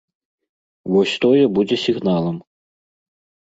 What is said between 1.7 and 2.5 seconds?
сігналам.